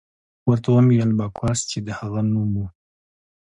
ورته 0.49 0.67
ومې 0.71 0.89
ویل: 0.97 1.11
باکوس، 1.19 1.59
چې 1.69 1.77
د 1.87 1.89
هغه 1.99 2.21
نوم 2.31 2.49
وو. 2.57 2.67